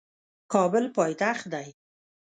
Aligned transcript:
کابل 0.53 0.85
پایتخت 0.95 1.41
دی 1.53 1.69